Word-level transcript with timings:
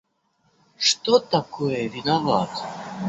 Что 0.79 1.19
такое 1.19 1.87
виноват? 1.87 2.49